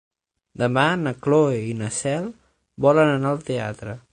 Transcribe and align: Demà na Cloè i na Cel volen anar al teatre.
Demà 0.61 0.85
na 1.01 1.13
Cloè 1.27 1.59
i 1.73 1.77
na 1.83 1.91
Cel 1.99 2.27
volen 2.87 3.13
anar 3.19 3.35
al 3.35 3.45
teatre. 3.53 3.99